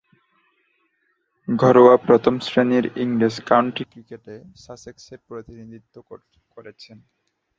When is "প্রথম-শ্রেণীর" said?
2.07-2.85